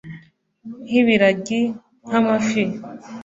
Nk 0.85 0.91
ibiragi 1.01 1.61
nkamafi 2.07 2.63